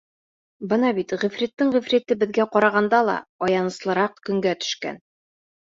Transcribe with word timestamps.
—Бына 0.71 0.89
бит 0.99 1.13
ғифриттең 1.23 1.73
ғифрите 1.75 2.19
беҙгә 2.23 2.49
ҡарағанда 2.57 3.05
ла 3.11 3.19
аяныслыраҡ 3.51 4.21
көнгә 4.31 4.61
төшкән! 4.65 5.03